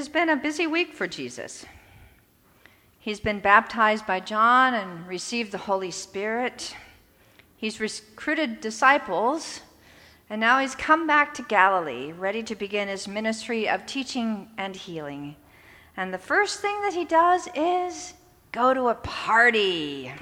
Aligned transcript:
has 0.00 0.08
been 0.08 0.30
a 0.30 0.36
busy 0.36 0.66
week 0.66 0.94
for 0.94 1.06
Jesus. 1.06 1.66
He's 2.98 3.20
been 3.20 3.38
baptized 3.38 4.06
by 4.06 4.20
John 4.20 4.72
and 4.72 5.06
received 5.06 5.52
the 5.52 5.58
Holy 5.58 5.90
Spirit. 5.90 6.74
He's 7.54 7.80
recruited 7.80 8.62
disciples, 8.62 9.60
and 10.30 10.40
now 10.40 10.58
he's 10.58 10.74
come 10.74 11.06
back 11.06 11.34
to 11.34 11.42
Galilee, 11.42 12.12
ready 12.12 12.42
to 12.44 12.54
begin 12.54 12.88
his 12.88 13.06
ministry 13.06 13.68
of 13.68 13.84
teaching 13.84 14.48
and 14.56 14.74
healing. 14.74 15.36
And 15.98 16.14
the 16.14 16.18
first 16.18 16.60
thing 16.60 16.80
that 16.80 16.94
he 16.94 17.04
does 17.04 17.46
is 17.54 18.14
go 18.52 18.72
to 18.72 18.88
a 18.88 18.94
party. 18.94 20.14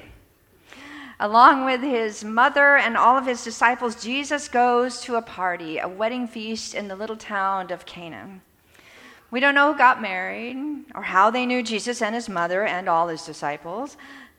Along 1.21 1.65
with 1.65 1.83
his 1.83 2.25
mother 2.25 2.77
and 2.77 2.97
all 2.97 3.17
of 3.17 3.27
his 3.27 3.45
disciples, 3.45 4.03
Jesus 4.03 4.49
goes 4.49 5.01
to 5.03 5.15
a 5.15 5.23
party, 5.23 5.79
a 5.79 5.87
wedding 5.87 6.27
feast 6.27 6.75
in 6.75 6.89
the 6.89 6.97
little 6.97 7.17
town 7.17 7.71
of 7.71 7.87
Cana. 7.87 8.41
We 9.31 9.41
don't 9.41 9.55
know 9.55 9.73
who 9.73 9.79
got 9.79 10.01
married 10.01 10.87
or 10.95 11.03
how 11.03 11.31
they 11.31 11.45
knew 11.45 11.63
Jesus 11.63 12.01
and 12.01 12.15
his 12.15 12.31
mother 12.31 12.65
and 12.65 12.89
all 12.89 13.09
his 13.09 13.27
disciples, 13.27 13.99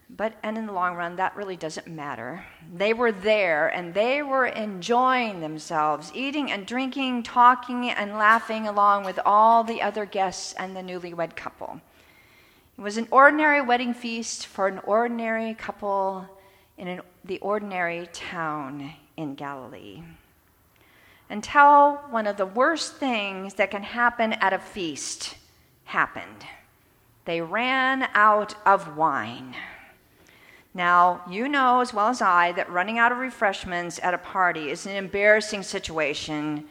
but 0.10 0.34
and 0.42 0.58
in 0.58 0.66
the 0.66 0.74
long 0.74 0.96
run 0.96 1.18
that 1.18 1.36
really 1.36 1.56
doesn't 1.56 1.88
matter. 1.88 2.44
They 2.74 2.94
were 2.94 3.12
there 3.12 3.68
and 3.68 3.94
they 3.94 4.24
were 4.24 4.48
enjoying 4.48 5.42
themselves, 5.42 6.12
eating 6.16 6.52
and 6.52 6.66
drinking, 6.66 7.22
talking 7.22 7.92
and 7.92 8.14
laughing 8.14 8.68
along 8.68 9.06
with 9.06 9.20
all 9.24 9.64
the 9.64 9.84
other 9.84 10.06
guests 10.06 10.54
and 10.54 10.76
the 10.76 10.82
newlywed 10.82 11.36
couple. 11.36 11.80
It 12.76 12.82
was 12.82 12.98
an 12.98 13.08
ordinary 13.12 13.62
wedding 13.62 13.94
feast 13.94 14.48
for 14.48 14.68
an 14.68 14.80
ordinary 14.80 15.54
couple 15.54 16.26
in 16.80 16.88
an, 16.88 17.02
the 17.24 17.38
ordinary 17.40 18.08
town 18.12 18.94
in 19.18 19.36
Galilee 19.36 20.02
until 21.30 21.96
one 22.10 22.28
of 22.28 22.38
the 22.38 22.46
worst 22.46 22.96
things 22.96 23.54
that 23.56 23.72
can 23.72 23.84
happen 23.84 24.34
at 24.34 24.54
a 24.54 24.60
feast 24.60 25.36
happened. 25.86 26.46
They 27.26 27.42
ran 27.42 28.10
out 28.14 28.56
of 28.66 28.98
wine. 28.98 29.56
Now, 30.74 31.22
you 31.30 31.48
know 31.48 31.82
as 31.82 31.94
well 31.94 32.08
as 32.08 32.22
I 32.22 32.52
that 32.54 32.72
running 32.72 32.98
out 32.98 33.12
of 33.12 33.18
refreshments 33.18 34.00
at 34.02 34.14
a 34.14 34.20
party 34.20 34.70
is 34.70 34.86
an 34.86 34.96
embarrassing 34.96 35.64
situation 35.64 36.66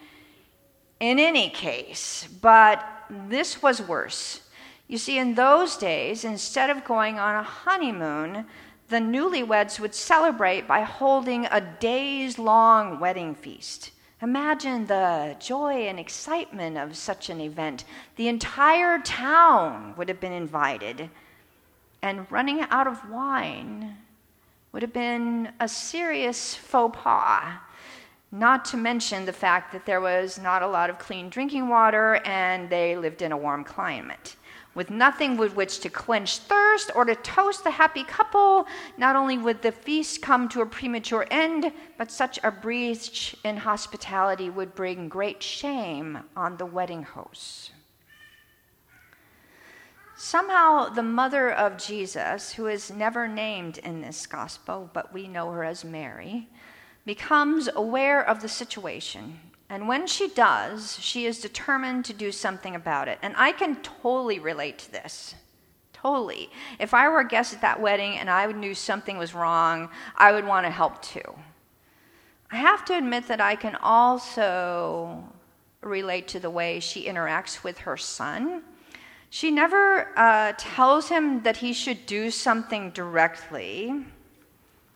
in 0.99 1.19
any 1.19 1.49
case, 1.49 2.27
but 2.41 2.85
this 3.09 3.61
was 3.61 3.81
worse. 3.81 4.41
You 4.87 4.97
see, 4.97 5.17
in 5.17 5.35
those 5.35 5.77
days, 5.77 6.25
instead 6.25 6.69
of 6.69 6.83
going 6.83 7.19
on 7.19 7.35
a 7.35 7.43
honeymoon, 7.43 8.45
the 8.89 8.97
newlyweds 8.97 9.79
would 9.79 9.93
celebrate 9.93 10.67
by 10.67 10.81
holding 10.81 11.45
a 11.45 11.61
days 11.61 12.39
long 12.39 12.99
wedding 12.99 13.35
feast. 13.35 13.91
Imagine 14.21 14.87
the 14.87 15.37
joy 15.39 15.87
and 15.87 15.97
excitement 15.97 16.77
of 16.77 16.97
such 16.97 17.29
an 17.29 17.39
event. 17.39 17.85
The 18.17 18.27
entire 18.27 18.99
town 18.99 19.93
would 19.95 20.09
have 20.09 20.19
been 20.19 20.33
invited, 20.33 21.09
and 22.01 22.29
running 22.29 22.61
out 22.69 22.85
of 22.85 23.09
wine 23.09 23.97
would 24.73 24.81
have 24.81 24.91
been 24.91 25.53
a 25.59 25.69
serious 25.69 26.53
faux 26.53 26.97
pas. 27.01 27.59
Not 28.31 28.65
to 28.65 28.77
mention 28.77 29.25
the 29.25 29.33
fact 29.33 29.71
that 29.71 29.85
there 29.85 30.01
was 30.01 30.37
not 30.37 30.61
a 30.61 30.67
lot 30.67 30.89
of 30.89 30.99
clean 30.99 31.29
drinking 31.29 31.69
water 31.69 32.17
and 32.25 32.69
they 32.69 32.95
lived 32.95 33.21
in 33.21 33.31
a 33.31 33.37
warm 33.37 33.63
climate 33.63 34.35
with 34.75 34.89
nothing 34.89 35.35
with 35.35 35.55
which 35.55 35.79
to 35.79 35.89
quench 35.89 36.37
thirst 36.37 36.91
or 36.95 37.05
to 37.05 37.15
toast 37.15 37.63
the 37.63 37.71
happy 37.71 38.03
couple, 38.03 38.67
not 38.97 39.15
only 39.15 39.37
would 39.37 39.61
the 39.61 39.71
feast 39.71 40.21
come 40.21 40.47
to 40.49 40.61
a 40.61 40.65
premature 40.65 41.25
end, 41.31 41.71
but 41.97 42.11
such 42.11 42.39
a 42.43 42.51
breach 42.51 43.35
in 43.43 43.57
hospitality 43.57 44.49
would 44.49 44.75
bring 44.75 45.09
great 45.09 45.41
shame 45.41 46.19
on 46.35 46.57
the 46.57 46.65
wedding 46.65 47.03
hosts. 47.03 47.71
Somehow, 50.15 50.89
the 50.89 51.01
mother 51.01 51.49
of 51.49 51.77
Jesus, 51.77 52.53
who 52.53 52.67
is 52.67 52.91
never 52.91 53.27
named 53.27 53.77
in 53.77 54.01
this 54.01 54.27
gospel, 54.27 54.89
but 54.93 55.13
we 55.13 55.27
know 55.27 55.51
her 55.51 55.63
as 55.63 55.85
Mary, 55.85 56.47
becomes 57.05 57.69
aware 57.73 58.21
of 58.21 58.41
the 58.41 58.49
situation 58.49 59.39
and 59.69 59.87
when 59.87 60.07
she 60.07 60.27
does, 60.29 60.97
she 60.99 61.25
is 61.25 61.39
determined 61.39 62.05
to 62.05 62.13
do 62.13 62.31
something 62.31 62.75
about 62.75 63.07
it. 63.07 63.19
And 63.21 63.35
I 63.37 63.51
can 63.51 63.75
totally 63.77 64.39
relate 64.39 64.79
to 64.79 64.91
this. 64.91 65.35
Totally. 65.93 66.49
If 66.79 66.93
I 66.93 67.07
were 67.09 67.19
a 67.19 67.27
guest 67.27 67.53
at 67.53 67.61
that 67.61 67.79
wedding 67.79 68.17
and 68.17 68.29
I 68.29 68.51
knew 68.51 68.73
something 68.73 69.17
was 69.17 69.35
wrong, 69.35 69.89
I 70.15 70.31
would 70.31 70.45
want 70.45 70.65
to 70.65 70.71
help 70.71 71.01
too. 71.01 71.35
I 72.51 72.55
have 72.55 72.83
to 72.85 72.97
admit 72.97 73.27
that 73.27 73.41
I 73.41 73.55
can 73.55 73.75
also 73.75 75.23
relate 75.81 76.27
to 76.29 76.39
the 76.39 76.49
way 76.49 76.79
she 76.79 77.05
interacts 77.05 77.63
with 77.63 77.77
her 77.79 77.95
son. 77.95 78.63
She 79.29 79.51
never 79.51 80.17
uh, 80.17 80.53
tells 80.57 81.09
him 81.09 81.43
that 81.43 81.57
he 81.57 81.73
should 81.73 82.07
do 82.07 82.31
something 82.31 82.89
directly. 82.89 84.05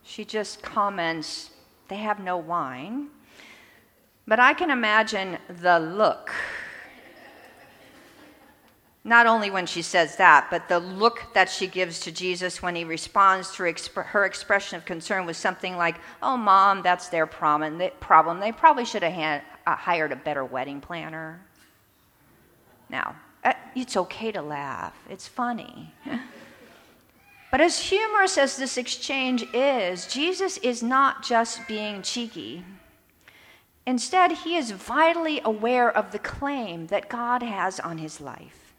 She 0.02 0.24
just 0.24 0.62
comments, 0.62 1.50
they 1.86 1.96
have 1.96 2.18
no 2.18 2.38
wine. 2.38 3.10
But 4.26 4.40
I 4.40 4.54
can 4.54 4.70
imagine 4.70 5.38
the 5.48 5.78
look. 5.78 6.32
Not 9.06 9.26
only 9.26 9.50
when 9.50 9.66
she 9.66 9.82
says 9.82 10.16
that, 10.16 10.46
but 10.50 10.66
the 10.66 10.78
look 10.78 11.34
that 11.34 11.50
she 11.50 11.66
gives 11.66 12.00
to 12.00 12.12
Jesus 12.12 12.62
when 12.62 12.74
he 12.74 12.84
responds 12.84 13.54
to 13.56 13.64
her 13.64 14.24
expression 14.24 14.78
of 14.78 14.86
concern 14.86 15.26
with 15.26 15.36
something 15.36 15.76
like, 15.76 15.96
Oh, 16.22 16.38
mom, 16.38 16.80
that's 16.80 17.10
their 17.10 17.26
problem. 17.26 17.76
They, 17.76 17.90
problem. 18.00 18.40
they 18.40 18.50
probably 18.50 18.86
should 18.86 19.02
have 19.02 19.42
uh, 19.66 19.76
hired 19.76 20.12
a 20.12 20.16
better 20.16 20.42
wedding 20.42 20.80
planner. 20.80 21.38
Now, 22.88 23.16
uh, 23.44 23.52
it's 23.74 23.94
okay 23.94 24.32
to 24.32 24.40
laugh, 24.40 24.94
it's 25.10 25.28
funny. 25.28 25.92
but 27.50 27.60
as 27.60 27.78
humorous 27.78 28.38
as 28.38 28.56
this 28.56 28.78
exchange 28.78 29.44
is, 29.52 30.06
Jesus 30.06 30.56
is 30.58 30.82
not 30.82 31.22
just 31.22 31.68
being 31.68 32.00
cheeky. 32.00 32.64
Instead, 33.86 34.32
he 34.32 34.56
is 34.56 34.70
vitally 34.70 35.40
aware 35.44 35.90
of 35.90 36.10
the 36.10 36.18
claim 36.18 36.86
that 36.86 37.08
God 37.08 37.42
has 37.42 37.78
on 37.78 37.98
his 37.98 38.20
life. 38.20 38.74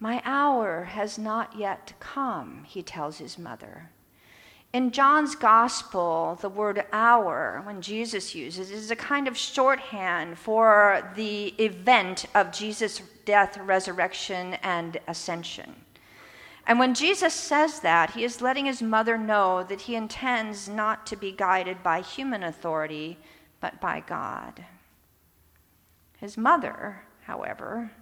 My 0.00 0.22
hour 0.24 0.84
has 0.84 1.18
not 1.18 1.56
yet 1.58 1.94
come, 1.98 2.64
he 2.64 2.82
tells 2.82 3.18
his 3.18 3.36
mother. 3.36 3.90
In 4.72 4.90
John's 4.90 5.34
gospel, 5.34 6.38
the 6.40 6.48
word 6.48 6.84
hour, 6.92 7.62
when 7.64 7.80
Jesus 7.80 8.34
uses, 8.34 8.70
is 8.70 8.90
a 8.90 8.96
kind 8.96 9.26
of 9.26 9.36
shorthand 9.36 10.38
for 10.38 11.10
the 11.16 11.48
event 11.58 12.26
of 12.34 12.52
Jesus' 12.52 13.00
death, 13.24 13.56
resurrection, 13.58 14.54
and 14.62 14.98
ascension. 15.08 15.74
And 16.66 16.78
when 16.78 16.92
Jesus 16.92 17.32
says 17.32 17.80
that, 17.80 18.10
he 18.10 18.24
is 18.24 18.42
letting 18.42 18.66
his 18.66 18.82
mother 18.82 19.16
know 19.16 19.64
that 19.64 19.80
he 19.80 19.94
intends 19.96 20.68
not 20.68 21.06
to 21.06 21.16
be 21.16 21.32
guided 21.32 21.82
by 21.82 22.02
human 22.02 22.42
authority, 22.42 23.16
but 23.60 23.80
by 23.80 24.00
God. 24.00 24.64
His 26.18 26.36
mother, 26.36 27.02
however, 27.22 27.92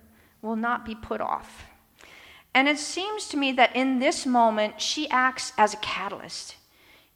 will 0.42 0.56
not 0.56 0.84
be 0.84 0.94
put 0.94 1.20
off. 1.20 1.66
And 2.54 2.68
it 2.68 2.78
seems 2.78 3.28
to 3.28 3.36
me 3.36 3.52
that 3.52 3.76
in 3.76 3.98
this 3.98 4.24
moment, 4.24 4.80
she 4.80 5.10
acts 5.10 5.52
as 5.58 5.74
a 5.74 5.78
catalyst, 5.78 6.56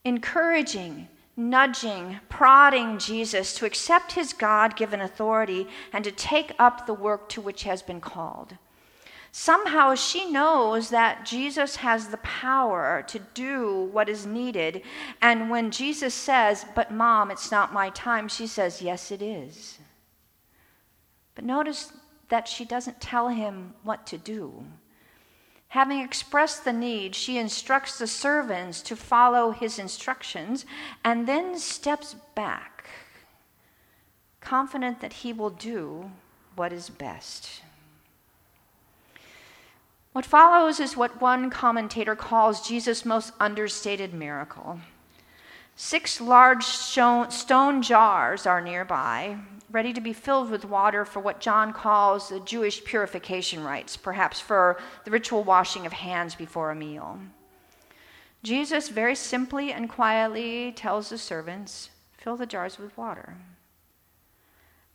encouraging, 0.04 1.08
nudging, 1.36 2.20
prodding 2.28 2.98
Jesus 2.98 3.54
to 3.54 3.64
accept 3.64 4.12
his 4.12 4.34
God 4.34 4.76
given 4.76 5.00
authority 5.00 5.66
and 5.92 6.04
to 6.04 6.12
take 6.12 6.52
up 6.58 6.86
the 6.86 6.92
work 6.94 7.30
to 7.30 7.40
which 7.40 7.62
he 7.62 7.68
has 7.70 7.82
been 7.82 8.00
called. 8.00 8.56
Somehow 9.32 9.94
she 9.94 10.30
knows 10.30 10.90
that 10.90 11.24
Jesus 11.24 11.76
has 11.76 12.08
the 12.08 12.16
power 12.18 13.04
to 13.06 13.20
do 13.32 13.88
what 13.92 14.08
is 14.08 14.26
needed. 14.26 14.82
And 15.22 15.50
when 15.50 15.70
Jesus 15.70 16.14
says, 16.14 16.64
But 16.74 16.92
mom, 16.92 17.30
it's 17.30 17.50
not 17.50 17.72
my 17.72 17.90
time, 17.90 18.26
she 18.26 18.46
says, 18.46 18.82
Yes, 18.82 19.12
it 19.12 19.22
is. 19.22 19.78
But 21.36 21.44
notice 21.44 21.92
that 22.28 22.48
she 22.48 22.64
doesn't 22.64 23.00
tell 23.00 23.28
him 23.28 23.74
what 23.84 24.06
to 24.08 24.18
do. 24.18 24.64
Having 25.68 26.00
expressed 26.00 26.64
the 26.64 26.72
need, 26.72 27.14
she 27.14 27.38
instructs 27.38 27.96
the 27.96 28.08
servants 28.08 28.82
to 28.82 28.96
follow 28.96 29.52
his 29.52 29.78
instructions 29.78 30.66
and 31.04 31.28
then 31.28 31.56
steps 31.56 32.16
back, 32.34 32.88
confident 34.40 35.00
that 35.00 35.12
he 35.12 35.32
will 35.32 35.50
do 35.50 36.10
what 36.56 36.72
is 36.72 36.90
best. 36.90 37.62
What 40.12 40.26
follows 40.26 40.80
is 40.80 40.96
what 40.96 41.20
one 41.20 41.50
commentator 41.50 42.16
calls 42.16 42.66
Jesus' 42.66 43.04
most 43.04 43.32
understated 43.38 44.12
miracle. 44.12 44.80
Six 45.76 46.20
large 46.20 46.64
stone 46.64 47.82
jars 47.82 48.44
are 48.44 48.60
nearby, 48.60 49.38
ready 49.70 49.92
to 49.92 50.00
be 50.00 50.12
filled 50.12 50.50
with 50.50 50.64
water 50.64 51.04
for 51.04 51.20
what 51.20 51.40
John 51.40 51.72
calls 51.72 52.28
the 52.28 52.40
Jewish 52.40 52.84
purification 52.84 53.62
rites, 53.62 53.96
perhaps 53.96 54.40
for 54.40 54.80
the 55.04 55.12
ritual 55.12 55.44
washing 55.44 55.86
of 55.86 55.92
hands 55.92 56.34
before 56.34 56.70
a 56.70 56.74
meal. 56.74 57.20
Jesus 58.42 58.88
very 58.88 59.14
simply 59.14 59.72
and 59.72 59.88
quietly 59.88 60.72
tells 60.72 61.10
the 61.10 61.18
servants, 61.18 61.90
fill 62.18 62.36
the 62.36 62.46
jars 62.46 62.78
with 62.78 62.96
water, 62.98 63.36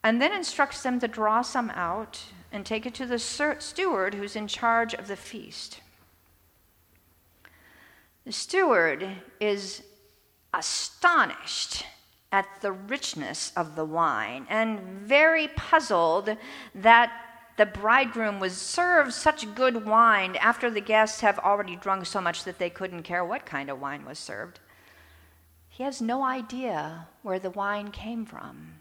and 0.05 0.21
then 0.21 0.31
instructs 0.31 0.83
them 0.83 0.99
to 0.99 1.07
draw 1.07 1.41
some 1.41 1.71
out 1.71 2.21
and 2.51 2.63
take 2.63 2.85
it 2.85 2.93
to 2.93 3.07
the 3.07 3.17
steward 3.17 4.13
who's 4.13 4.35
in 4.35 4.47
charge 4.47 4.93
of 4.93 5.07
the 5.07 5.15
feast. 5.15 5.81
The 8.23 8.31
steward 8.31 9.07
is 9.39 9.81
astonished 10.53 11.87
at 12.31 12.45
the 12.61 12.71
richness 12.71 13.51
of 13.55 13.75
the 13.75 13.83
wine 13.83 14.45
and 14.47 14.79
very 14.79 15.47
puzzled 15.47 16.37
that 16.75 17.11
the 17.57 17.65
bridegroom 17.65 18.39
was 18.39 18.55
served 18.55 19.11
such 19.11 19.55
good 19.55 19.87
wine 19.87 20.35
after 20.35 20.69
the 20.69 20.81
guests 20.81 21.21
have 21.21 21.39
already 21.39 21.75
drunk 21.75 22.05
so 22.05 22.21
much 22.21 22.43
that 22.43 22.59
they 22.59 22.69
couldn't 22.69 23.01
care 23.01 23.25
what 23.25 23.47
kind 23.47 23.71
of 23.71 23.81
wine 23.81 24.05
was 24.05 24.19
served. 24.19 24.59
He 25.67 25.81
has 25.81 25.99
no 25.99 26.23
idea 26.23 27.07
where 27.23 27.39
the 27.39 27.49
wine 27.49 27.89
came 27.89 28.23
from. 28.23 28.73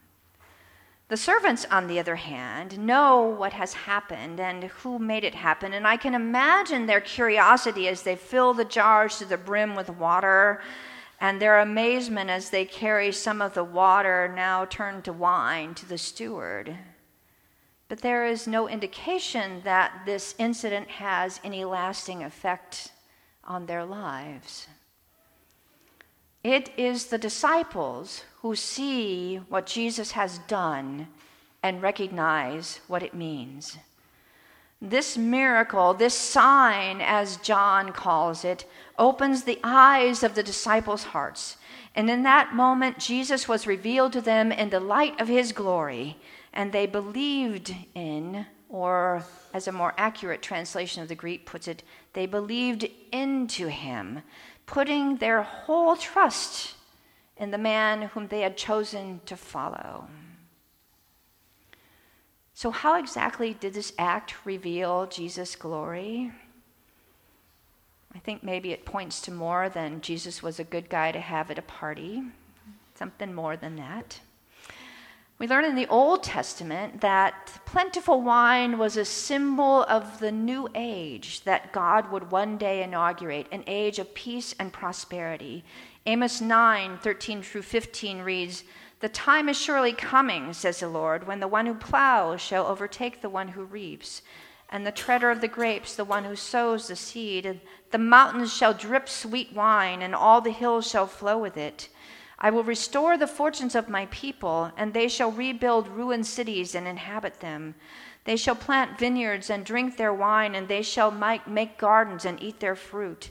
The 1.08 1.16
servants, 1.18 1.66
on 1.70 1.86
the 1.86 1.98
other 1.98 2.16
hand, 2.16 2.78
know 2.78 3.20
what 3.20 3.52
has 3.52 3.74
happened 3.74 4.40
and 4.40 4.64
who 4.64 4.98
made 4.98 5.22
it 5.22 5.34
happen, 5.34 5.74
and 5.74 5.86
I 5.86 5.98
can 5.98 6.14
imagine 6.14 6.86
their 6.86 7.02
curiosity 7.02 7.88
as 7.88 8.02
they 8.02 8.16
fill 8.16 8.54
the 8.54 8.64
jars 8.64 9.18
to 9.18 9.26
the 9.26 9.36
brim 9.36 9.76
with 9.76 9.90
water, 9.90 10.62
and 11.20 11.40
their 11.40 11.58
amazement 11.58 12.30
as 12.30 12.48
they 12.48 12.64
carry 12.64 13.12
some 13.12 13.42
of 13.42 13.52
the 13.52 13.64
water 13.64 14.32
now 14.34 14.64
turned 14.64 15.04
to 15.04 15.12
wine 15.12 15.74
to 15.74 15.86
the 15.86 15.98
steward. 15.98 16.76
But 17.88 18.00
there 18.00 18.24
is 18.24 18.46
no 18.46 18.66
indication 18.66 19.60
that 19.64 20.02
this 20.06 20.34
incident 20.38 20.88
has 20.88 21.38
any 21.44 21.64
lasting 21.66 22.24
effect 22.24 22.92
on 23.44 23.66
their 23.66 23.84
lives. 23.84 24.68
It 26.44 26.70
is 26.76 27.06
the 27.06 27.16
disciples 27.16 28.22
who 28.42 28.54
see 28.54 29.36
what 29.48 29.64
Jesus 29.64 30.10
has 30.12 30.38
done 30.40 31.08
and 31.62 31.80
recognize 31.80 32.80
what 32.86 33.02
it 33.02 33.14
means. 33.14 33.78
This 34.82 35.16
miracle, 35.16 35.94
this 35.94 36.12
sign, 36.12 37.00
as 37.00 37.38
John 37.38 37.92
calls 37.92 38.44
it, 38.44 38.66
opens 38.98 39.44
the 39.44 39.58
eyes 39.64 40.22
of 40.22 40.34
the 40.34 40.42
disciples' 40.42 41.04
hearts. 41.04 41.56
And 41.94 42.10
in 42.10 42.22
that 42.24 42.54
moment, 42.54 42.98
Jesus 42.98 43.48
was 43.48 43.66
revealed 43.66 44.12
to 44.12 44.20
them 44.20 44.52
in 44.52 44.68
the 44.68 44.80
light 44.80 45.18
of 45.18 45.28
his 45.28 45.52
glory, 45.52 46.18
and 46.52 46.70
they 46.70 46.84
believed 46.84 47.74
in, 47.94 48.44
or 48.68 49.24
as 49.54 49.66
a 49.66 49.72
more 49.72 49.94
accurate 49.96 50.42
translation 50.42 51.02
of 51.02 51.08
the 51.08 51.14
Greek 51.14 51.46
puts 51.46 51.66
it, 51.66 51.82
they 52.12 52.26
believed 52.26 52.86
into 53.10 53.68
him, 53.68 54.20
putting 54.66 55.16
their 55.16 55.42
whole 55.42 55.96
trust 55.96 56.74
in 57.36 57.50
the 57.50 57.58
man 57.58 58.02
whom 58.02 58.28
they 58.28 58.40
had 58.40 58.56
chosen 58.56 59.20
to 59.26 59.36
follow. 59.36 60.06
So, 62.52 62.70
how 62.70 62.98
exactly 62.98 63.54
did 63.54 63.74
this 63.74 63.92
act 63.98 64.46
reveal 64.46 65.06
Jesus' 65.06 65.56
glory? 65.56 66.32
I 68.14 68.18
think 68.20 68.44
maybe 68.44 68.70
it 68.70 68.84
points 68.84 69.20
to 69.22 69.32
more 69.32 69.68
than 69.68 70.00
Jesus 70.00 70.40
was 70.40 70.60
a 70.60 70.64
good 70.64 70.88
guy 70.88 71.10
to 71.10 71.18
have 71.18 71.50
at 71.50 71.58
a 71.58 71.62
party, 71.62 72.22
something 72.94 73.34
more 73.34 73.56
than 73.56 73.74
that. 73.76 74.20
We 75.44 75.48
learn 75.48 75.66
in 75.66 75.74
the 75.74 75.88
Old 75.88 76.22
Testament 76.22 77.02
that 77.02 77.60
plentiful 77.66 78.22
wine 78.22 78.78
was 78.78 78.96
a 78.96 79.04
symbol 79.04 79.82
of 79.82 80.18
the 80.18 80.32
new 80.32 80.70
age 80.74 81.42
that 81.42 81.70
God 81.70 82.10
would 82.10 82.30
one 82.30 82.56
day 82.56 82.82
inaugurate, 82.82 83.48
an 83.52 83.62
age 83.66 83.98
of 83.98 84.14
peace 84.14 84.54
and 84.58 84.72
prosperity. 84.72 85.62
Amos 86.06 86.40
9 86.40 86.96
13 86.96 87.42
through 87.42 87.60
15 87.60 88.20
reads, 88.20 88.64
The 89.00 89.10
time 89.10 89.50
is 89.50 89.60
surely 89.60 89.92
coming, 89.92 90.54
says 90.54 90.80
the 90.80 90.88
Lord, 90.88 91.26
when 91.26 91.40
the 91.40 91.46
one 91.46 91.66
who 91.66 91.74
plows 91.74 92.40
shall 92.40 92.66
overtake 92.66 93.20
the 93.20 93.28
one 93.28 93.48
who 93.48 93.64
reaps, 93.64 94.22
and 94.70 94.86
the 94.86 94.92
treader 94.92 95.30
of 95.30 95.42
the 95.42 95.46
grapes, 95.46 95.94
the 95.94 96.06
one 96.06 96.24
who 96.24 96.36
sows 96.36 96.88
the 96.88 96.96
seed. 96.96 97.60
The 97.90 97.98
mountains 97.98 98.56
shall 98.56 98.72
drip 98.72 99.10
sweet 99.10 99.52
wine, 99.52 100.00
and 100.00 100.14
all 100.14 100.40
the 100.40 100.52
hills 100.52 100.88
shall 100.88 101.06
flow 101.06 101.36
with 101.36 101.58
it. 101.58 101.90
I 102.38 102.50
will 102.50 102.64
restore 102.64 103.16
the 103.16 103.26
fortunes 103.26 103.74
of 103.74 103.88
my 103.88 104.06
people, 104.06 104.72
and 104.76 104.92
they 104.92 105.08
shall 105.08 105.30
rebuild 105.30 105.88
ruined 105.88 106.26
cities 106.26 106.74
and 106.74 106.86
inhabit 106.88 107.40
them. 107.40 107.74
They 108.24 108.36
shall 108.36 108.56
plant 108.56 108.98
vineyards 108.98 109.50
and 109.50 109.64
drink 109.64 109.96
their 109.96 110.12
wine, 110.12 110.54
and 110.54 110.66
they 110.66 110.82
shall 110.82 111.10
make 111.10 111.78
gardens 111.78 112.24
and 112.24 112.42
eat 112.42 112.60
their 112.60 112.74
fruit. 112.74 113.30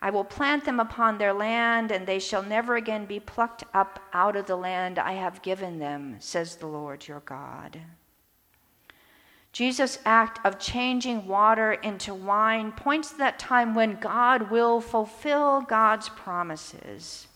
I 0.00 0.10
will 0.10 0.24
plant 0.24 0.66
them 0.66 0.80
upon 0.80 1.16
their 1.16 1.32
land, 1.32 1.90
and 1.90 2.06
they 2.06 2.18
shall 2.18 2.42
never 2.42 2.76
again 2.76 3.06
be 3.06 3.20
plucked 3.20 3.64
up 3.72 4.00
out 4.12 4.36
of 4.36 4.46
the 4.46 4.56
land 4.56 4.98
I 4.98 5.12
have 5.12 5.40
given 5.40 5.78
them, 5.78 6.16
says 6.20 6.56
the 6.56 6.66
Lord 6.66 7.08
your 7.08 7.20
God. 7.20 7.80
Jesus' 9.50 9.98
act 10.04 10.44
of 10.44 10.58
changing 10.58 11.26
water 11.26 11.72
into 11.72 12.12
wine 12.12 12.72
points 12.72 13.12
to 13.12 13.18
that 13.18 13.38
time 13.38 13.74
when 13.74 14.00
God 14.00 14.50
will 14.50 14.80
fulfill 14.80 15.60
God's 15.62 16.08
promises. 16.08 17.28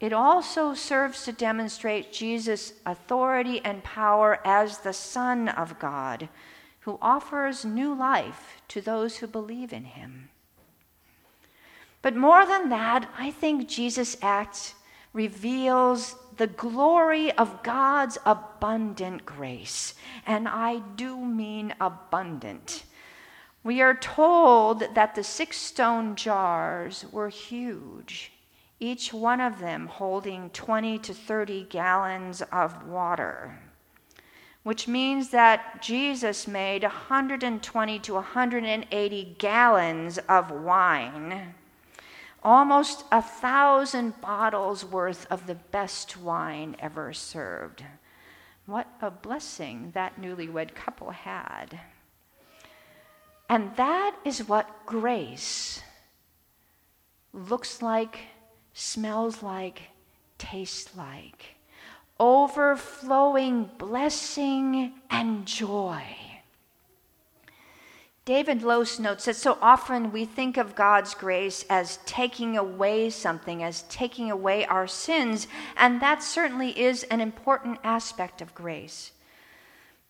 It 0.00 0.12
also 0.12 0.74
serves 0.74 1.24
to 1.24 1.32
demonstrate 1.32 2.12
Jesus' 2.12 2.72
authority 2.86 3.60
and 3.64 3.82
power 3.82 4.40
as 4.44 4.78
the 4.78 4.92
Son 4.92 5.48
of 5.48 5.78
God, 5.80 6.28
who 6.80 6.98
offers 7.02 7.64
new 7.64 7.94
life 7.94 8.62
to 8.68 8.80
those 8.80 9.16
who 9.16 9.26
believe 9.26 9.72
in 9.72 9.84
him. 9.84 10.28
But 12.00 12.14
more 12.14 12.46
than 12.46 12.68
that, 12.68 13.10
I 13.18 13.32
think 13.32 13.68
Jesus' 13.68 14.16
act 14.22 14.74
reveals 15.12 16.14
the 16.36 16.46
glory 16.46 17.32
of 17.32 17.64
God's 17.64 18.18
abundant 18.24 19.26
grace. 19.26 19.94
And 20.24 20.46
I 20.46 20.78
do 20.94 21.16
mean 21.16 21.74
abundant. 21.80 22.84
We 23.64 23.82
are 23.82 23.94
told 23.94 24.94
that 24.94 25.16
the 25.16 25.24
six 25.24 25.56
stone 25.56 26.14
jars 26.14 27.04
were 27.10 27.30
huge 27.30 28.30
each 28.80 29.12
one 29.12 29.40
of 29.40 29.58
them 29.58 29.86
holding 29.86 30.50
20 30.50 30.98
to 31.00 31.14
30 31.14 31.66
gallons 31.68 32.42
of 32.52 32.86
water, 32.86 33.58
which 34.62 34.86
means 34.86 35.30
that 35.30 35.82
Jesus 35.82 36.46
made 36.46 36.82
120 36.82 37.98
to 37.98 38.14
180 38.14 39.36
gallons 39.38 40.18
of 40.28 40.50
wine, 40.50 41.54
almost 42.42 43.04
a 43.10 43.20
thousand 43.20 44.20
bottles 44.20 44.84
worth 44.84 45.26
of 45.30 45.46
the 45.46 45.56
best 45.56 46.16
wine 46.16 46.76
ever 46.78 47.12
served. 47.12 47.84
What 48.66 48.86
a 49.00 49.10
blessing 49.10 49.90
that 49.94 50.20
newlywed 50.20 50.74
couple 50.74 51.10
had. 51.10 51.80
And 53.48 53.74
that 53.76 54.14
is 54.24 54.46
what 54.46 54.84
grace 54.86 55.82
looks 57.32 57.80
like 57.80 58.18
smells 58.78 59.42
like, 59.42 59.82
tastes 60.38 60.96
like. 60.96 61.56
Overflowing 62.20 63.70
blessing 63.76 64.92
and 65.10 65.46
joy. 65.46 66.02
David 68.24 68.62
Lose 68.62 69.00
notes 69.00 69.24
that 69.24 69.36
so 69.36 69.58
often 69.60 70.12
we 70.12 70.24
think 70.24 70.56
of 70.56 70.76
God's 70.76 71.14
grace 71.14 71.64
as 71.68 71.98
taking 72.04 72.56
away 72.56 73.10
something, 73.10 73.62
as 73.62 73.82
taking 73.88 74.30
away 74.30 74.64
our 74.66 74.86
sins, 74.86 75.48
and 75.76 76.00
that 76.00 76.22
certainly 76.22 76.78
is 76.78 77.02
an 77.04 77.20
important 77.20 77.78
aspect 77.82 78.40
of 78.40 78.54
grace. 78.54 79.12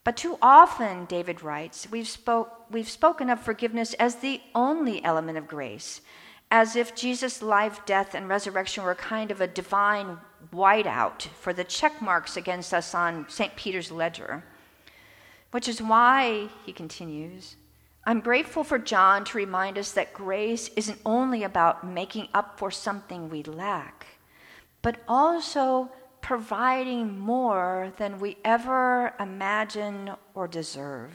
But 0.05 0.17
too 0.17 0.37
often, 0.43 1.05
David 1.07 1.43
writes, 1.43 1.89
we've, 1.91 2.09
spoke, 2.09 2.51
we've 2.71 2.89
spoken 2.89 3.31
of 3.31 3.41
forgiveness 3.41 3.95
as 3.95 4.17
the 4.17 4.41
only 4.55 5.03
element 5.05 5.39
of 5.39 5.47
grace 5.47 6.01
as 6.51 6.77
if 6.77 6.95
Jesus' 6.95 7.43
life, 7.43 7.85
death, 7.85 8.15
and 8.15 8.29
resurrection 8.29 8.85
were 8.85 8.95
kind 8.95 9.31
of 9.31 9.41
a 9.41 9.47
divine 9.47 10.19
whiteout 10.53 11.23
for 11.41 11.53
the 11.53 11.65
check 11.65 12.01
marks 12.01 12.37
against 12.37 12.73
us 12.73 12.95
on 12.95 13.29
St. 13.29 13.55
Peter's 13.57 13.91
ledger. 13.91 14.45
Which 15.51 15.69
is 15.69 15.83
why, 15.83 16.49
he 16.65 16.73
continues, 16.73 17.57
I'm 18.05 18.21
grateful 18.21 18.65
for 18.65 18.79
John 18.79 19.25
to 19.27 19.37
remind 19.37 19.77
us 19.77 19.93
that 19.93 20.15
grace 20.15 20.71
isn't 20.77 21.01
only 21.05 21.43
about 21.43 21.87
making 21.87 22.29
up 22.33 22.59
for 22.59 22.71
something 22.71 23.29
we 23.29 23.43
lack, 23.43 24.07
but 24.81 24.97
also 25.07 25.91
providing 26.23 27.19
more 27.19 27.93
than 27.99 28.19
we 28.19 28.39
ever 28.45 29.13
imagine 29.21 30.11
or 30.35 30.49
deserve. 30.49 31.13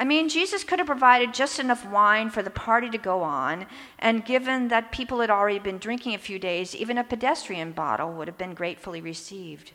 I 0.00 0.04
mean, 0.04 0.28
Jesus 0.28 0.62
could 0.62 0.78
have 0.78 0.86
provided 0.86 1.34
just 1.34 1.58
enough 1.58 1.84
wine 1.84 2.30
for 2.30 2.40
the 2.40 2.50
party 2.50 2.88
to 2.90 2.98
go 2.98 3.24
on, 3.24 3.66
and 3.98 4.24
given 4.24 4.68
that 4.68 4.92
people 4.92 5.18
had 5.20 5.28
already 5.28 5.58
been 5.58 5.78
drinking 5.78 6.14
a 6.14 6.18
few 6.18 6.38
days, 6.38 6.76
even 6.76 6.98
a 6.98 7.04
pedestrian 7.04 7.72
bottle 7.72 8.12
would 8.12 8.28
have 8.28 8.38
been 8.38 8.54
gratefully 8.54 9.00
received. 9.00 9.72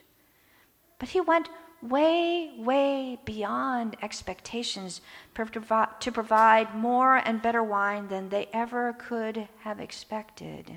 But 0.97 1.09
he 1.09 1.19
went 1.19 1.49
way, 1.81 2.53
way 2.57 3.19
beyond 3.25 3.97
expectations 4.01 5.01
to 5.35 6.11
provide 6.13 6.73
more 6.73 7.17
and 7.17 7.41
better 7.41 7.61
wine 7.61 8.07
than 8.07 8.29
they 8.29 8.47
ever 8.53 8.93
could 8.97 9.49
have 9.59 9.81
expected. 9.81 10.71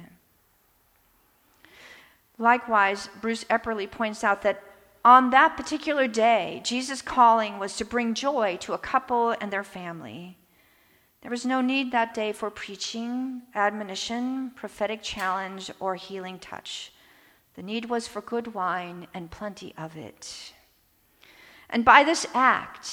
Likewise, 2.37 3.09
Bruce 3.21 3.45
Epperly 3.45 3.89
points 3.89 4.25
out 4.25 4.43
that 4.43 4.66
On 5.07 5.31
that 5.31 5.57
particular 5.57 6.09
day, 6.09 6.61
Jesus' 6.65 7.01
calling 7.01 7.61
was 7.61 7.77
to 7.77 7.85
bring 7.85 8.13
joy 8.13 8.57
to 8.63 8.73
a 8.73 8.79
couple 8.79 9.37
and 9.41 9.53
their 9.53 9.63
family. 9.63 10.37
There 11.21 11.31
was 11.31 11.47
no 11.47 11.61
need 11.61 11.93
that 11.93 12.13
day 12.13 12.33
for 12.33 12.51
preaching, 12.51 13.43
admonition, 13.55 14.51
prophetic 14.57 15.05
challenge, 15.05 15.71
or 15.79 15.95
healing 15.95 16.41
touch. 16.41 16.93
The 17.55 17.63
need 17.63 17.85
was 17.85 18.09
for 18.09 18.21
good 18.21 18.53
wine 18.53 19.07
and 19.15 19.31
plenty 19.31 19.73
of 19.79 19.97
it. 19.97 20.53
And 21.71 21.85
by 21.85 22.03
this 22.03 22.27
act, 22.35 22.91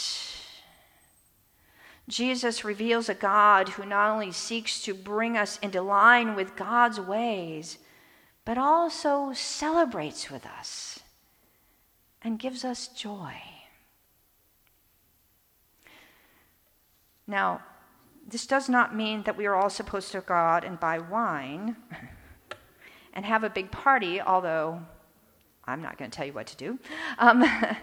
Jesus 2.08 2.64
reveals 2.64 3.10
a 3.10 3.16
God 3.16 3.70
who 3.70 3.88
not 3.88 4.12
only 4.12 4.32
seeks 4.32 4.84
to 4.84 4.94
bring 4.94 5.36
us 5.36 5.58
into 5.64 5.82
line 5.82 6.36
with 6.36 6.56
God's 6.56 7.00
ways, 7.00 7.80
but 8.46 8.60
also 8.60 9.34
celebrates 9.34 10.30
with 10.30 10.46
us 10.46 10.93
and 12.24 12.40
gives 12.40 12.64
us 12.64 12.88
joy. 12.88 13.34
Now, 17.28 17.62
this 18.28 18.46
does 18.48 18.70
not 18.70 18.96
mean 18.96 19.24
that 19.24 19.38
we 19.38 19.46
are 19.46 19.56
all 19.56 19.70
supposed 19.70 20.12
to 20.12 20.22
go 20.22 20.34
out 20.34 20.64
and 20.64 20.80
buy 20.80 21.00
wine 21.00 21.76
and 23.14 23.26
have 23.26 23.44
a 23.44 23.50
big 23.50 23.72
party, 23.72 24.22
although 24.22 24.82
I'm 25.66 25.82
not 25.82 25.98
going 25.98 26.12
to 26.12 26.16
tell 26.16 26.26
you 26.26 26.34
what 26.34 26.48
to 26.48 26.58
do. 26.58 26.80
Um, 27.18 27.44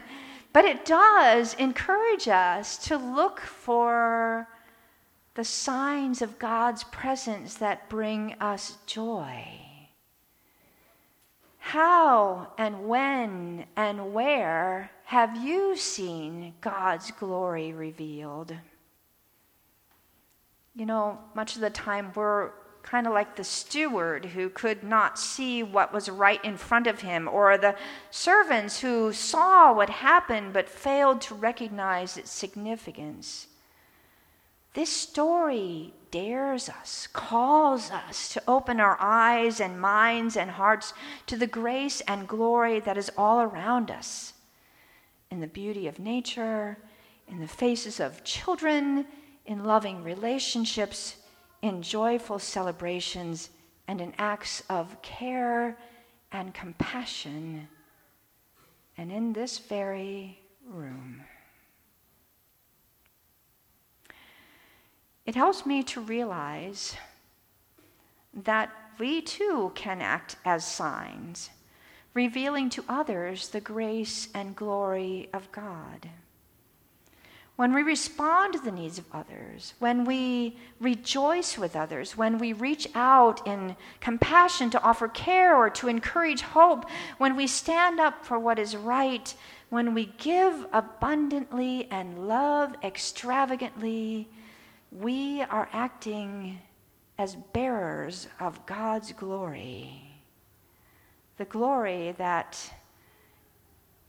But 0.52 0.64
it 0.64 0.85
does 0.85 1.54
encourage 1.54 2.26
us 2.26 2.76
to 2.88 2.97
look 2.97 3.40
for 3.40 4.49
the 5.35 5.44
signs 5.44 6.23
of 6.23 6.38
God's 6.38 6.82
presence 6.85 7.54
that 7.54 7.88
bring 7.88 8.35
us 8.40 8.78
joy. 8.87 9.44
How 11.60 12.52
and 12.58 12.88
when 12.88 13.66
and 13.76 14.12
where 14.12 14.90
have 15.04 15.36
you 15.36 15.76
seen 15.76 16.54
God's 16.60 17.12
glory 17.12 17.72
revealed? 17.72 18.56
You 20.74 20.86
know, 20.86 21.18
much 21.34 21.54
of 21.54 21.60
the 21.60 21.70
time 21.70 22.12
we're 22.14 22.50
kind 22.82 23.06
of 23.06 23.12
like 23.12 23.36
the 23.36 23.44
steward 23.44 24.24
who 24.24 24.48
could 24.48 24.82
not 24.82 25.18
see 25.18 25.62
what 25.62 25.92
was 25.92 26.08
right 26.08 26.42
in 26.44 26.56
front 26.56 26.86
of 26.86 27.02
him, 27.02 27.28
or 27.28 27.56
the 27.58 27.76
servants 28.10 28.80
who 28.80 29.12
saw 29.12 29.72
what 29.72 29.90
happened 29.90 30.52
but 30.52 30.68
failed 30.68 31.20
to 31.20 31.34
recognize 31.34 32.16
its 32.16 32.32
significance. 32.32 33.46
This 34.74 34.90
story 34.90 35.92
dares 36.10 36.68
us, 36.68 37.08
calls 37.12 37.90
us 37.90 38.32
to 38.32 38.42
open 38.46 38.80
our 38.80 38.96
eyes 39.00 39.60
and 39.60 39.80
minds 39.80 40.36
and 40.36 40.50
hearts 40.50 40.92
to 41.26 41.36
the 41.36 41.46
grace 41.46 42.00
and 42.02 42.28
glory 42.28 42.80
that 42.80 42.98
is 42.98 43.10
all 43.16 43.40
around 43.40 43.90
us 43.90 44.32
in 45.30 45.40
the 45.40 45.46
beauty 45.46 45.86
of 45.86 45.98
nature, 45.98 46.78
in 47.28 47.40
the 47.40 47.48
faces 47.48 48.00
of 48.00 48.24
children, 48.24 49.06
in 49.46 49.64
loving 49.64 50.02
relationships 50.02 51.16
in 51.62 51.82
joyful 51.82 52.38
celebrations 52.38 53.50
and 53.88 54.00
in 54.00 54.14
acts 54.18 54.62
of 54.70 55.00
care 55.02 55.76
and 56.32 56.54
compassion, 56.54 57.68
and 58.96 59.10
in 59.10 59.32
this 59.32 59.58
very 59.58 60.40
room. 60.64 61.22
It 65.26 65.34
helps 65.34 65.66
me 65.66 65.82
to 65.84 66.00
realize 66.00 66.96
that 68.32 68.70
we 68.98 69.20
too 69.20 69.72
can 69.74 70.00
act 70.00 70.36
as 70.44 70.64
signs, 70.64 71.50
revealing 72.14 72.70
to 72.70 72.84
others 72.88 73.48
the 73.48 73.60
grace 73.60 74.28
and 74.34 74.56
glory 74.56 75.28
of 75.32 75.50
God. 75.52 76.10
When 77.60 77.74
we 77.74 77.82
respond 77.82 78.54
to 78.54 78.58
the 78.58 78.72
needs 78.72 78.98
of 78.98 79.04
others, 79.12 79.74
when 79.80 80.06
we 80.06 80.56
rejoice 80.80 81.58
with 81.58 81.76
others, 81.76 82.16
when 82.16 82.38
we 82.38 82.54
reach 82.54 82.88
out 82.94 83.46
in 83.46 83.76
compassion 84.00 84.70
to 84.70 84.82
offer 84.82 85.08
care 85.08 85.54
or 85.54 85.68
to 85.68 85.88
encourage 85.88 86.40
hope, 86.40 86.86
when 87.18 87.36
we 87.36 87.46
stand 87.46 88.00
up 88.00 88.24
for 88.24 88.38
what 88.38 88.58
is 88.58 88.74
right, 88.74 89.34
when 89.68 89.92
we 89.92 90.06
give 90.16 90.66
abundantly 90.72 91.86
and 91.90 92.26
love 92.26 92.74
extravagantly, 92.82 94.26
we 94.90 95.42
are 95.42 95.68
acting 95.73 96.59
as 97.18 97.37
bearers 97.52 98.28
of 98.40 98.64
God's 98.66 99.12
glory. 99.12 100.02
The 101.37 101.44
glory 101.44 102.14
that 102.18 102.73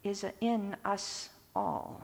is 0.04 0.26
in 0.40 0.76
us 0.84 1.30
all. 1.56 2.02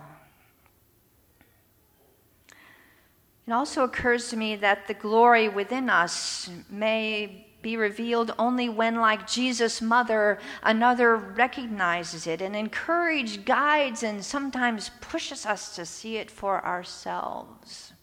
It 3.48 3.52
also 3.52 3.84
occurs 3.84 4.30
to 4.30 4.38
me 4.38 4.58
that 4.58 4.88
the 4.88 4.94
glory 4.94 5.48
within 5.48 5.90
us 5.90 6.50
may 6.70 7.48
be 7.62 7.78
revealed 7.78 8.36
only 8.38 8.70
when, 8.70 8.96
like 8.96 9.28
Jesus' 9.28 9.82
mother, 9.82 10.38
another 10.62 11.16
recognizes 11.16 12.28
it 12.28 12.42
and 12.42 12.56
encourages, 12.56 13.38
guides, 13.38 14.04
and 14.04 14.24
sometimes 14.24 14.92
pushes 15.02 15.46
us 15.46 15.76
to 15.76 15.86
see 15.86 16.18
it 16.18 16.30
for 16.30 16.64
ourselves. 16.64 17.94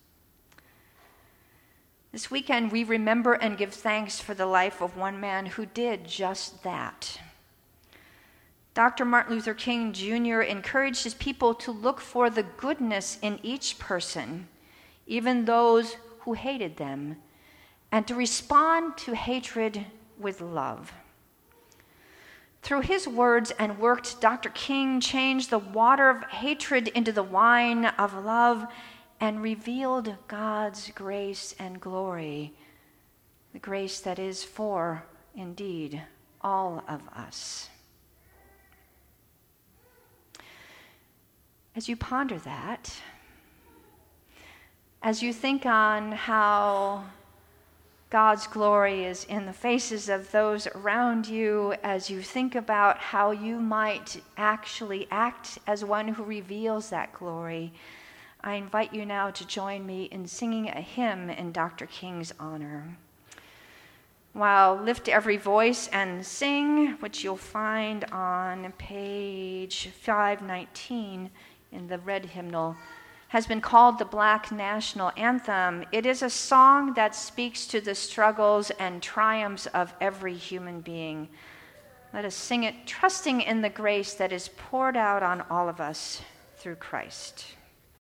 This 2.14 2.30
weekend, 2.30 2.70
we 2.70 2.84
remember 2.84 3.32
and 3.32 3.58
give 3.58 3.74
thanks 3.74 4.20
for 4.20 4.34
the 4.34 4.46
life 4.46 4.80
of 4.80 4.96
one 4.96 5.18
man 5.18 5.46
who 5.46 5.66
did 5.66 6.06
just 6.06 6.62
that. 6.62 7.18
Dr. 8.72 9.04
Martin 9.04 9.34
Luther 9.34 9.52
King 9.52 9.92
Jr. 9.92 10.42
encouraged 10.42 11.02
his 11.02 11.14
people 11.14 11.54
to 11.54 11.72
look 11.72 12.00
for 12.00 12.30
the 12.30 12.44
goodness 12.44 13.18
in 13.20 13.40
each 13.42 13.80
person 13.80 14.46
even 15.08 15.44
those 15.44 15.96
who 16.20 16.34
hated 16.34 16.76
them, 16.76 17.16
and 17.90 18.06
to 18.06 18.14
respond 18.14 18.96
to 18.98 19.16
hatred 19.16 19.84
with 20.16 20.40
love. 20.40 20.92
Through 22.62 22.82
his 22.82 23.08
words 23.08 23.50
and 23.58 23.80
work, 23.80 24.06
Dr. 24.20 24.50
King 24.50 25.00
changed 25.00 25.50
the 25.50 25.58
water 25.58 26.10
of 26.10 26.22
hatred 26.30 26.86
into 26.88 27.10
the 27.10 27.24
wine 27.24 27.86
of 27.86 28.14
love 28.24 28.68
and 29.20 29.42
revealed 29.42 30.14
God's 30.28 30.90
grace 30.94 31.54
and 31.58 31.80
glory, 31.80 32.52
the 33.52 33.58
grace 33.58 34.00
that 34.00 34.18
is 34.18 34.44
for, 34.44 35.04
indeed, 35.34 36.02
all 36.40 36.84
of 36.88 37.08
us. 37.08 37.68
As 41.76 41.88
you 41.88 41.96
ponder 41.96 42.38
that, 42.38 42.92
as 45.02 45.22
you 45.22 45.32
think 45.32 45.66
on 45.66 46.12
how 46.12 47.04
God's 48.10 48.46
glory 48.46 49.06
is 49.06 49.24
in 49.24 49.44
the 49.44 49.52
faces 49.52 50.08
of 50.08 50.30
those 50.30 50.68
around 50.68 51.26
you, 51.26 51.74
as 51.82 52.08
you 52.08 52.22
think 52.22 52.54
about 52.54 52.98
how 52.98 53.32
you 53.32 53.58
might 53.58 54.22
actually 54.36 55.08
act 55.10 55.58
as 55.66 55.84
one 55.84 56.06
who 56.06 56.22
reveals 56.22 56.90
that 56.90 57.12
glory, 57.12 57.72
I 58.46 58.56
invite 58.56 58.92
you 58.92 59.06
now 59.06 59.30
to 59.30 59.46
join 59.46 59.86
me 59.86 60.04
in 60.04 60.26
singing 60.26 60.68
a 60.68 60.82
hymn 60.82 61.30
in 61.30 61.50
Dr. 61.50 61.86
King's 61.86 62.30
honor. 62.38 62.98
While 64.34 64.76
lift 64.76 65.08
every 65.08 65.38
voice 65.38 65.88
and 65.88 66.26
sing, 66.26 66.88
which 67.00 67.24
you'll 67.24 67.38
find 67.38 68.04
on 68.12 68.70
page 68.76 69.88
519 69.98 71.30
in 71.72 71.88
the 71.88 71.96
red 71.96 72.26
hymnal 72.26 72.76
has 73.28 73.46
been 73.46 73.62
called 73.62 73.98
the 73.98 74.04
Black 74.04 74.52
National 74.52 75.10
Anthem. 75.16 75.86
It 75.90 76.04
is 76.04 76.20
a 76.20 76.28
song 76.28 76.92
that 76.94 77.14
speaks 77.14 77.66
to 77.68 77.80
the 77.80 77.94
struggles 77.94 78.70
and 78.72 79.02
triumphs 79.02 79.64
of 79.68 79.94
every 80.02 80.34
human 80.34 80.82
being. 80.82 81.30
Let 82.12 82.26
us 82.26 82.34
sing 82.34 82.64
it, 82.64 82.86
trusting 82.86 83.40
in 83.40 83.62
the 83.62 83.70
grace 83.70 84.12
that 84.12 84.32
is 84.32 84.50
poured 84.54 84.98
out 84.98 85.22
on 85.22 85.40
all 85.48 85.70
of 85.70 85.80
us 85.80 86.20
through 86.58 86.76
Christ. 86.76 87.46